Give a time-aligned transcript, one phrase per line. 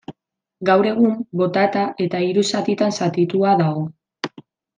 [0.69, 3.87] Gaur egun, botata eta hiru zatitan zatitua dago.